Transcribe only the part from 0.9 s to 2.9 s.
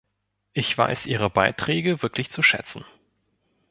Ihre Beiträge wirklich zu schätzen.